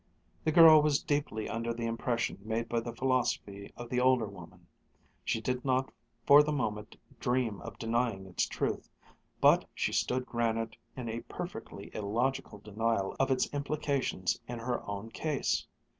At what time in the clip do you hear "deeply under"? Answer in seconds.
1.03-1.75